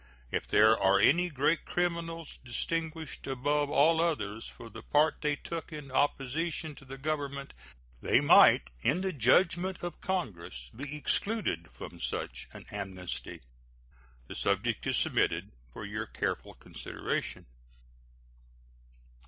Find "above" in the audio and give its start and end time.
3.27-3.69